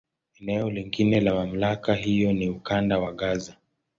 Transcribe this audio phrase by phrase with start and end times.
[0.39, 3.55] Eneo lingine la MamlakA hiyo ni Ukanda wa Gaza.